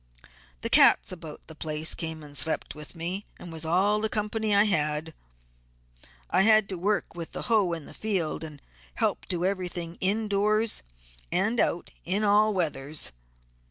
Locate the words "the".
0.61-0.69, 1.45-1.53, 4.01-4.09, 7.33-7.43, 7.85-7.93